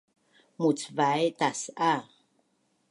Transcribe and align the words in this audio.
mucvai 0.57 1.23
tas’a 1.39 1.93